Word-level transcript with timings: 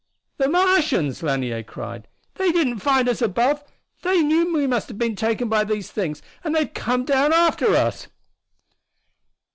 "The 0.37 0.49
Martians!" 0.49 1.21
Lanier 1.21 1.61
cried. 1.61 2.07
"They 2.33 2.51
didn't 2.51 2.79
find 2.79 3.07
us 3.07 3.21
above 3.21 3.63
they 4.01 4.23
knew 4.23 4.51
we 4.51 4.65
must 4.65 4.87
have 4.87 4.97
been 4.97 5.15
taken 5.15 5.47
by 5.47 5.63
these 5.63 5.91
things 5.91 6.23
and 6.43 6.55
they've 6.55 6.73
come 6.73 7.05
down 7.05 7.31
after 7.33 7.75
us!" 7.75 8.07